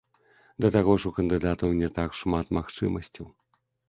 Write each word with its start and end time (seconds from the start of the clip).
Да 0.63 0.69
таго 0.75 0.95
ж 1.03 1.11
у 1.11 1.11
кандыдатаў 1.17 1.75
не 1.81 1.89
так 1.97 2.17
шмат 2.21 2.45
магчымасцяў. 2.59 3.29